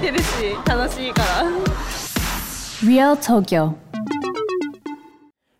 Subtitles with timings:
[0.00, 1.50] てるし楽しいから
[2.84, 3.76] Real Tokyo.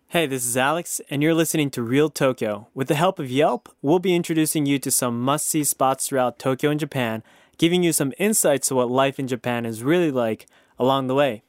[0.09, 2.67] Hey, this is Alex, and you're listening to Real Tokyo.
[2.73, 6.39] With the help of Yelp, we'll be introducing you to some must see spots throughout
[6.39, 7.23] Tokyo and Japan,
[7.57, 10.47] giving you some insights to what life in Japan is really like
[10.79, 11.43] along the way.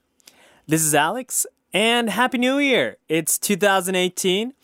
[0.67, 2.97] This is Alex, and Happy New Year!
[3.09, 4.55] It's 2018.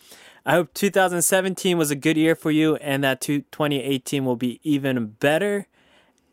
[0.45, 5.15] I hope 2017 was a good year for you and that 2018 will be even
[5.19, 5.67] better.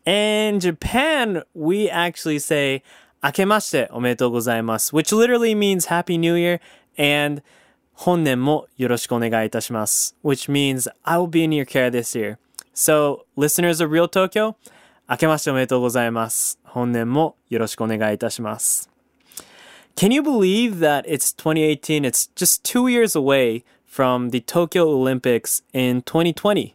[0.06, 2.82] In Japan, we actually say,
[3.22, 6.60] 明けましておめでとうございます, which literally means Happy New Year
[6.96, 7.42] and
[7.92, 12.38] 本年もよろしくお願いいたします, which means I will be in your care this year.
[12.72, 14.54] So, listeners of Real Tokyo,
[15.10, 16.60] 明けましておめでとうございます。
[16.64, 18.88] 本年もよろしくお願いいたします。
[19.96, 22.02] Can you believe that it's 2018?
[22.04, 26.74] It's just two years away from the Tokyo Olympics in 2020.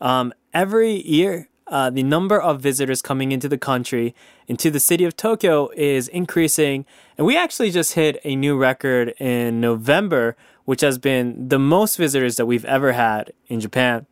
[0.00, 4.14] Um, every year, uh, the number of visitors coming into the country,
[4.48, 6.84] into the city of Tokyo, is increasing.
[7.16, 11.96] And we actually just hit a new record in November, which has been the most
[11.96, 14.06] visitors that we've ever had in Japan.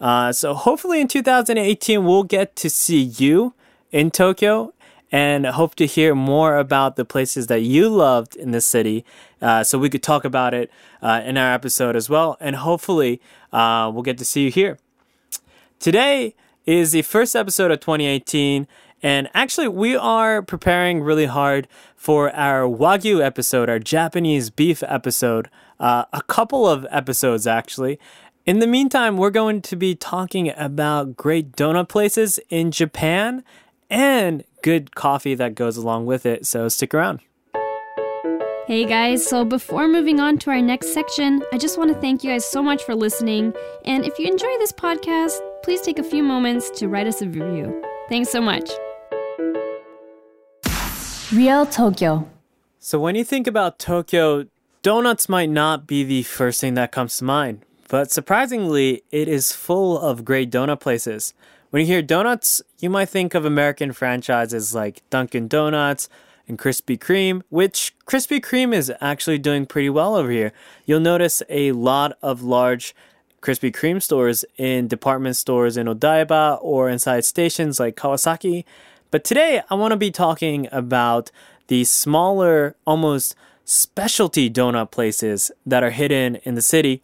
[0.00, 3.54] Uh, so hopefully in 2018, we'll get to see you
[3.90, 4.72] in Tokyo
[5.10, 9.04] and hope to hear more about the places that you loved in the city.
[9.42, 10.70] Uh, so we could talk about it
[11.02, 12.36] uh, in our episode as well.
[12.40, 13.20] And hopefully,
[13.52, 14.78] uh, we'll get to see you here.
[15.78, 16.34] Today
[16.66, 18.66] is the first episode of 2018.
[19.02, 25.50] And actually, we are preparing really hard for our Wagyu episode, our Japanese beef episode,
[25.80, 27.98] uh, a couple of episodes actually.
[28.44, 33.44] In the meantime, we're going to be talking about great donut places in Japan
[33.88, 36.46] and good coffee that goes along with it.
[36.46, 37.20] So stick around.
[38.66, 42.22] Hey guys, so before moving on to our next section, I just want to thank
[42.22, 43.52] you guys so much for listening.
[43.84, 47.26] And if you enjoy this podcast, please take a few moments to write us a
[47.26, 47.82] review.
[48.08, 48.70] Thanks so much.
[51.32, 52.28] Real Tokyo.
[52.78, 54.46] So when you think about Tokyo,
[54.82, 57.64] donuts might not be the first thing that comes to mind.
[57.88, 61.32] But surprisingly, it is full of great donut places.
[61.70, 66.08] When you hear donuts, you might think of American franchises like Dunkin' Donuts
[66.48, 70.52] and Krispy Kreme, which Krispy Kreme is actually doing pretty well over here.
[70.86, 72.94] You'll notice a lot of large
[73.42, 78.64] Krispy Kreme stores in department stores in Odaiba or inside stations like Kawasaki.
[79.10, 81.32] But today, I want to be talking about
[81.66, 87.02] the smaller, almost specialty donut places that are hidden in the city.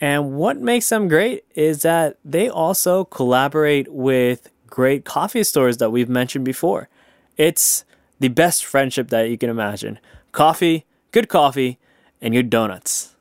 [0.00, 5.90] And what makes them great is that they also collaborate with great coffee stores that
[5.90, 6.88] we've mentioned before.
[7.36, 7.84] It's
[8.18, 9.98] the best friendship that you can imagine
[10.32, 11.78] coffee, good coffee,
[12.20, 13.15] and good donuts.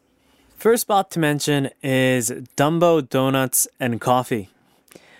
[0.57, 4.49] First spot to mention is Dumbo Donuts and Coffee.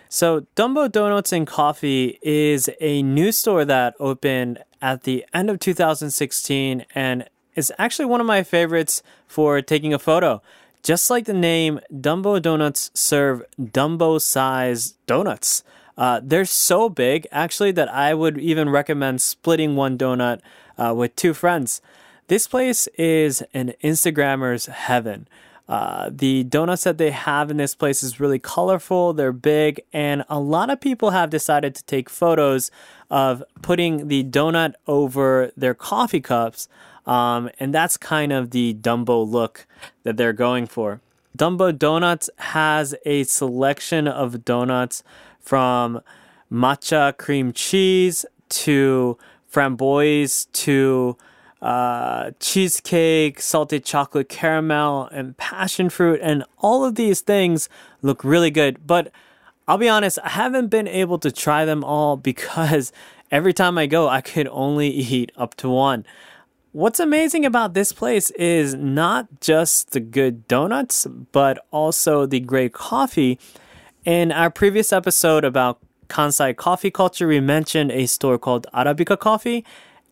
[0.09, 5.59] So, Dumbo Donuts and Coffee is a new store that opened at the end of
[5.59, 10.41] 2016 and is actually one of my favorites for taking a photo.
[10.81, 15.63] Just like the name, Dumbo Donuts serve Dumbo sized donuts.
[15.97, 20.41] Uh, they're so big, actually, that I would even recommend splitting one donut
[20.77, 21.81] uh, with two friends.
[22.27, 25.27] This place is an Instagrammer's heaven.
[25.69, 30.23] Uh, the donuts that they have in this place is really colorful, they're big, and
[30.27, 32.71] a lot of people have decided to take photos
[33.11, 36.67] of putting the donut over their coffee cups.
[37.05, 39.67] Um, and that's kind of the Dumbo look
[40.01, 41.01] that they're going for.
[41.37, 45.03] Dumbo Donuts has a selection of donuts
[45.39, 46.01] from
[46.51, 49.17] matcha cream cheese to
[49.51, 51.17] framboise to
[51.61, 56.19] uh, cheesecake, salted chocolate caramel, and passion fruit.
[56.21, 57.69] And all of these things
[58.01, 58.85] look really good.
[58.85, 59.11] But
[59.67, 62.91] I'll be honest, I haven't been able to try them all because
[63.31, 66.05] every time I go, I could only eat up to one.
[66.71, 72.73] What's amazing about this place is not just the good donuts, but also the great
[72.73, 73.39] coffee.
[74.03, 75.79] In our previous episode about
[76.09, 79.63] Kansai coffee culture, we mentioned a store called Arabica Coffee,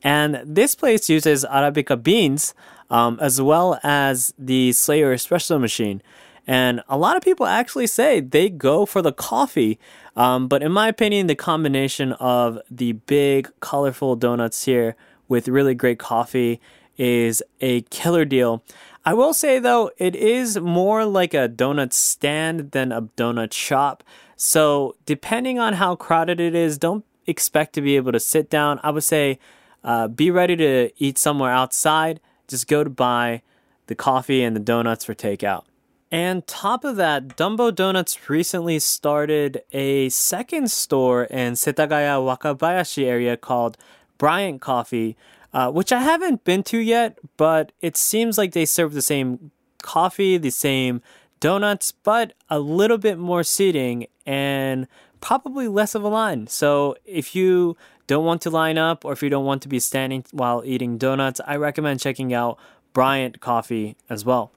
[0.03, 2.53] and this place uses Arabica beans
[2.89, 6.01] um, as well as the Slayer espresso machine.
[6.45, 9.79] And a lot of people actually say they go for the coffee.
[10.15, 14.95] Um, but in my opinion, the combination of the big, colorful donuts here
[15.29, 16.59] with really great coffee
[16.97, 18.61] is a killer deal.
[19.05, 24.03] I will say though, it is more like a donut stand than a donut shop.
[24.35, 28.79] So depending on how crowded it is, don't expect to be able to sit down.
[28.83, 29.39] I would say
[29.83, 32.19] uh, be ready to eat somewhere outside.
[32.47, 33.41] Just go to buy
[33.87, 35.63] the coffee and the donuts for takeout.
[36.11, 43.35] And top of that, Dumbo Donuts recently started a second store in Setagaya Wakabayashi area
[43.35, 43.77] called
[44.19, 45.17] Bryant Coffee,
[45.53, 49.49] uh, which I haven't been to yet, but it seems like they serve the same
[49.81, 51.01] coffee, the same
[51.39, 54.87] donuts, but a little bit more seating and
[55.19, 56.45] probably less of a line.
[56.45, 57.75] So if you
[58.07, 60.97] don't want to line up or if you don't want to be standing while eating
[60.97, 62.57] donuts, I recommend checking out
[62.93, 64.51] Bryant Coffee as well.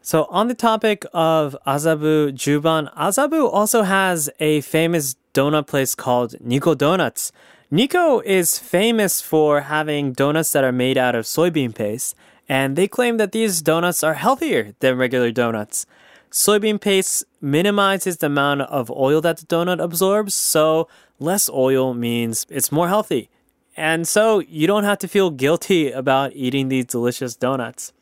[0.00, 6.34] So on the topic of Azabu Juban, Azabu also has a famous donut place called
[6.40, 7.30] Nico Donuts.
[7.70, 12.16] Nico is famous for having donuts that are made out of soybean paste,
[12.48, 15.86] and they claim that these donuts are healthier than regular donuts.
[16.32, 20.88] Soybean paste minimizes the amount of oil that the donut absorbs, so
[21.18, 23.28] less oil means it's more healthy.
[23.76, 27.92] And so you don't have to feel guilty about eating these delicious donuts.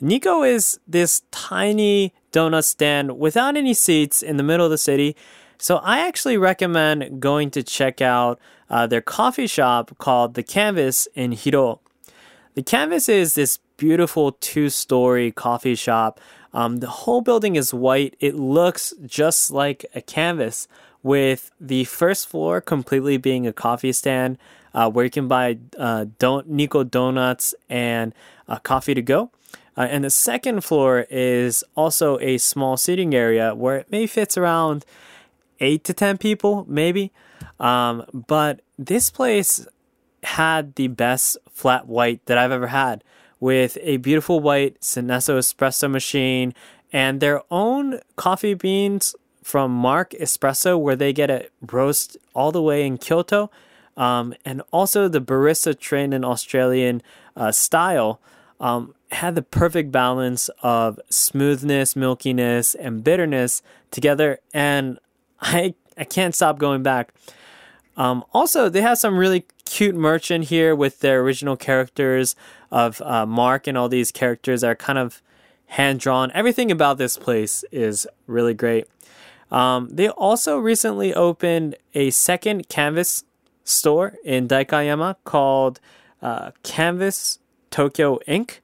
[0.00, 5.14] Nico is this tiny donut stand without any seats in the middle of the city.
[5.58, 8.40] So I actually recommend going to check out
[8.70, 11.78] uh, their coffee shop called The Canvas in Hiroo.
[12.54, 16.18] The Canvas is this beautiful two story coffee shop.
[16.54, 18.16] Um, the whole building is white.
[18.20, 20.68] It looks just like a canvas,
[21.02, 24.38] with the first floor completely being a coffee stand
[24.74, 26.06] uh, where you can buy uh,
[26.46, 28.14] Nico donuts and
[28.48, 29.30] uh, coffee to go.
[29.76, 34.36] Uh, and the second floor is also a small seating area where it may fits
[34.36, 34.84] around
[35.60, 37.10] eight to 10 people, maybe.
[37.58, 39.66] Um, but this place
[40.22, 43.02] had the best flat white that I've ever had
[43.42, 46.54] with a beautiful white Synesso espresso machine
[46.92, 52.62] and their own coffee beans from Mark Espresso, where they get it roast all the
[52.62, 53.50] way in Kyoto.
[53.96, 57.02] Um, and also the barista trained in Australian
[57.36, 58.20] uh, style
[58.60, 63.60] um, had the perfect balance of smoothness, milkiness, and bitterness
[63.90, 64.38] together.
[64.54, 65.00] And
[65.40, 67.12] I I can't stop going back.
[67.96, 72.36] Um, also, they have some really cute merch in here with their original characters
[72.70, 75.22] of uh, Mark and all these characters are kind of
[75.66, 76.30] hand drawn.
[76.32, 78.86] Everything about this place is really great.
[79.50, 83.24] Um, they also recently opened a second canvas
[83.64, 85.80] store in Daikanyama called
[86.20, 87.38] uh, Canvas
[87.70, 88.58] Tokyo Inc.,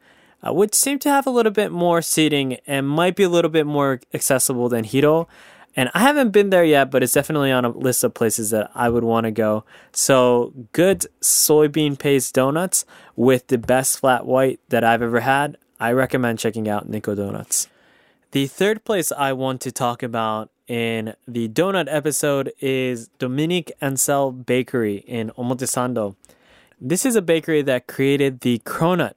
[0.47, 3.51] uh, which seemed to have a little bit more seating and might be a little
[3.51, 5.27] bit more accessible than Hiroo.
[5.77, 8.71] And I haven't been there yet, but it's definitely on a list of places that
[8.75, 9.65] I would want to go.
[9.93, 12.85] So, good soybean paste donuts
[13.15, 15.57] with the best flat white that I've ever had.
[15.79, 17.69] I recommend checking out Nico Donuts.
[18.33, 24.33] The third place I want to talk about in the donut episode is Dominique Ansel
[24.33, 26.17] Bakery in Omotesando.
[26.81, 29.15] This is a bakery that created the cronut.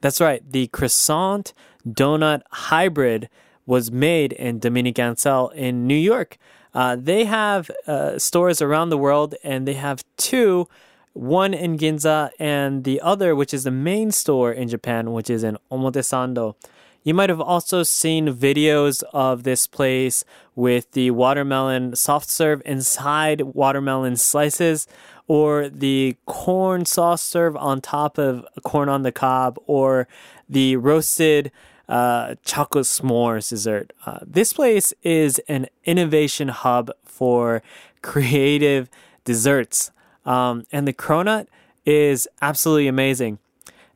[0.00, 1.52] That's right, the croissant
[1.86, 3.28] donut hybrid
[3.68, 6.38] was made in Dominique Ansel in New York.
[6.72, 10.66] Uh, they have uh, stores around the world, and they have two
[11.12, 15.44] one in Ginza and the other, which is the main store in Japan, which is
[15.44, 16.54] in Omotesando.
[17.02, 20.24] You might have also seen videos of this place
[20.54, 24.86] with the watermelon soft serve inside watermelon slices,
[25.26, 30.08] or the corn sauce serve on top of corn on the cob, or
[30.48, 31.52] the roasted
[31.88, 33.92] uh, chocolate s'mores dessert.
[34.04, 37.62] Uh, this place is an innovation hub for
[38.02, 38.90] creative
[39.24, 39.90] desserts.
[40.24, 41.46] Um, and the cronut
[41.86, 43.38] is absolutely amazing.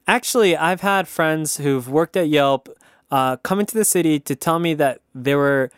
[0.06, 2.68] Actually, I've had friends who've worked at Yelp
[3.10, 5.70] uh, come into the city to tell me that they were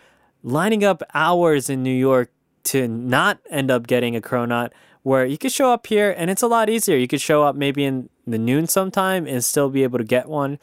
[0.42, 2.30] lining up hours in New York
[2.64, 4.70] to not end up getting a cronut
[5.02, 6.96] where you could show up here and it's a lot easier.
[6.96, 10.28] You could show up maybe in the noon sometime and still be able to get
[10.28, 10.58] one.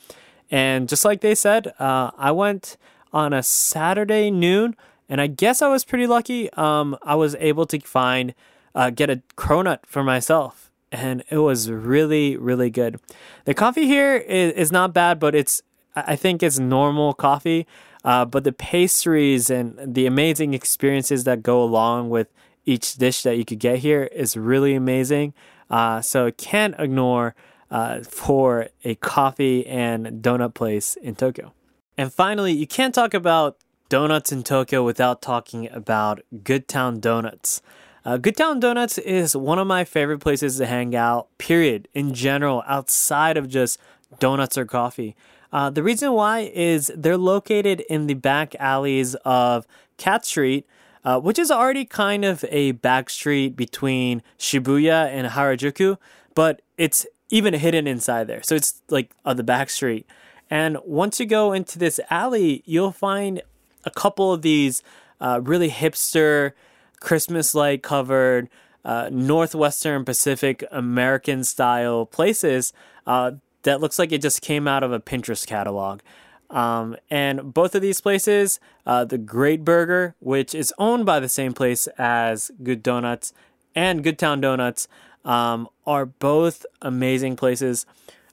[0.52, 2.78] And just like they said, uh, I went
[3.12, 4.76] on a Saturday noon
[5.12, 6.52] and I guess I was pretty lucky.
[6.54, 8.34] Um, I was able to find
[8.74, 12.98] uh, get a cronut for myself, and it was really really good.
[13.44, 15.62] The coffee here is, is not bad, but it's
[15.98, 17.68] I think it's normal coffee.
[18.06, 22.34] Uh, but the pastries and the amazing experiences that go along with
[22.66, 25.34] each dish that you could get here is really amazing.
[25.70, 27.36] Uh, so can't ignore
[27.72, 31.54] uh, for a coffee and donut place in Tokyo.
[31.98, 33.58] And finally, you can't talk about
[33.90, 37.62] donuts in Tokyo without talking about Good Town Donuts.
[38.04, 42.14] Uh, Good Town Donuts is one of my favorite places to hang out, period, in
[42.14, 43.80] general, outside of just
[44.20, 45.16] donuts or coffee.
[45.54, 50.66] Uh, the reason why is they're located in the back alleys of Cat Street,
[51.04, 55.98] uh, which is already kind of a back street between Shibuya and Harajuku,
[56.34, 58.44] but it's even hidden inside there.
[58.44, 60.06] So it's like on the back street.
[60.50, 63.42] And once you go into this alley, you'll find
[63.86, 64.84] a couple of these
[65.20, 66.52] uh, really hipster,
[67.00, 68.50] Christmas light covered,
[68.84, 72.74] uh, Northwestern Pacific American style places
[73.08, 73.32] uh,
[73.64, 76.02] that looks like it just came out of a Pinterest catalog.
[76.50, 81.30] Um, and both of these places, uh, the Great Burger, which is owned by the
[81.30, 83.32] same place as Good Donuts
[83.74, 84.88] and Good Town Donuts,
[85.26, 87.86] um, are both amazing places.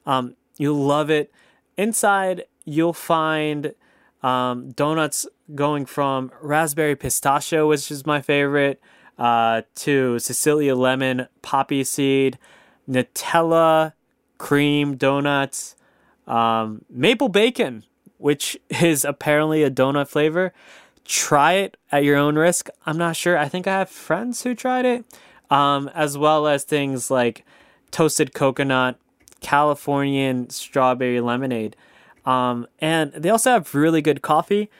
[0.06, 1.32] Um, you'll love it.
[1.76, 3.74] Inside, you'll find
[4.22, 8.80] um, donuts going from raspberry pistachio, which is my favorite,
[9.18, 12.38] uh, to Sicilian lemon poppy seed,
[12.88, 13.92] Nutella
[14.38, 15.74] cream donuts,
[16.26, 17.84] um, maple bacon,
[18.16, 20.52] which is apparently a donut flavor.
[21.04, 22.68] Try it at your own risk.
[22.84, 23.38] I'm not sure.
[23.38, 25.04] I think I have friends who tried it,
[25.50, 27.44] um, as well as things like
[27.90, 28.98] toasted coconut,
[29.40, 31.76] Californian strawberry lemonade.
[32.24, 34.70] Um, and they also have really good coffee.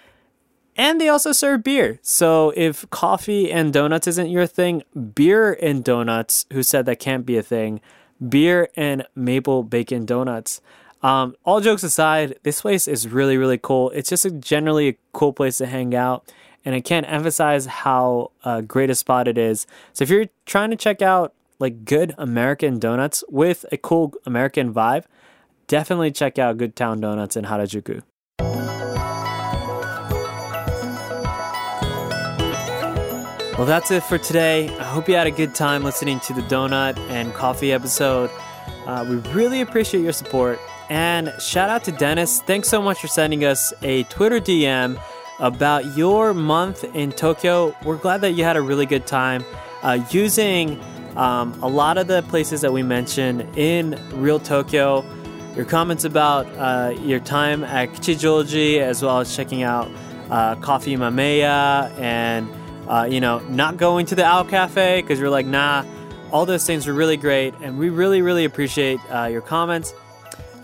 [0.76, 1.98] And they also serve beer.
[2.02, 4.84] So if coffee and donuts isn't your thing,
[5.14, 7.80] beer and donuts, who said that can't be a thing,
[8.26, 10.60] beer and maple bacon donuts.
[11.02, 13.90] Um, all jokes aside, this place is really, really cool.
[13.90, 16.32] It's just a generally a cool place to hang out.
[16.64, 19.66] And I can't emphasize how uh, great a spot it is.
[19.92, 24.72] So if you're trying to check out like good American donuts with a cool American
[24.72, 25.04] vibe,
[25.66, 28.02] definitely check out Good Town Donuts in Harajuku.
[33.58, 34.68] Well, that's it for today.
[34.68, 38.30] I hope you had a good time listening to the donut and coffee episode.
[38.86, 40.60] Uh, we really appreciate your support.
[40.88, 42.40] And shout out to Dennis.
[42.42, 44.96] Thanks so much for sending us a Twitter DM
[45.38, 47.74] about your month in Tokyo.
[47.84, 49.44] We're glad that you had a really good time
[49.82, 50.80] uh, using
[51.16, 55.04] um, a lot of the places that we mentioned in Real Tokyo.
[55.54, 59.90] Your comments about uh, your time at Kichijoji, as well as checking out
[60.30, 62.48] uh, Koffee Mameya and
[62.88, 65.84] uh, you know, not going to the Owl Cafe because you're like, nah,
[66.32, 67.54] all those things were really great.
[67.60, 69.92] And we really, really appreciate uh, your comments.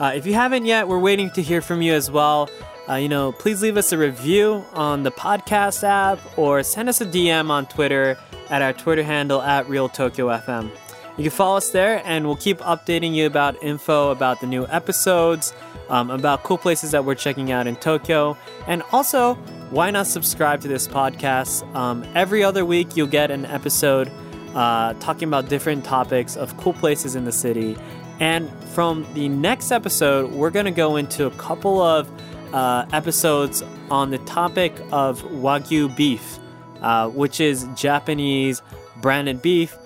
[0.01, 2.49] Uh, if you haven't yet, we're waiting to hear from you as well.
[2.89, 7.01] Uh, you know, please leave us a review on the podcast app or send us
[7.01, 8.19] a DM on Twitter
[8.51, 10.71] at our Twitter handle at Real Tokyo FM.
[11.17, 14.67] You can follow us there, and we'll keep updating you about info about the new
[14.67, 15.55] episodes,
[15.89, 18.37] um, about cool places that we're checking out in Tokyo,
[18.67, 19.35] and also
[19.71, 21.63] why not subscribe to this podcast?
[21.75, 24.11] Um, every other week, you'll get an episode
[24.55, 27.77] uh, talking about different topics of cool places in the city.
[28.21, 32.09] And from the next episode, we're going to go into a couple of
[32.55, 36.39] uh, episodes on the topic of Wagyu beef,
[36.81, 38.63] uh, which is Japanese
[39.03, 39.77] branded beef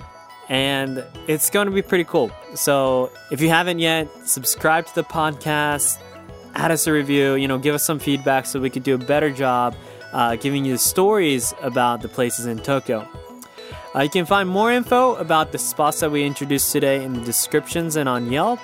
[0.48, 2.30] and it's going to be pretty cool.
[2.54, 5.98] So if you haven't yet, subscribe to the podcast,
[6.54, 8.98] add us a review, you know, give us some feedback so we could do a
[8.98, 9.74] better job
[10.12, 13.06] uh, giving you the stories about the places in Tokyo.
[13.94, 17.20] Uh, you can find more info about the spots that we introduced today in the
[17.20, 18.60] descriptions and on Yelp.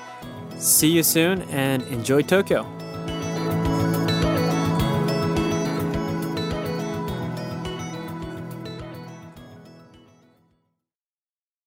[0.58, 2.83] See you soon and enjoy Tokyo.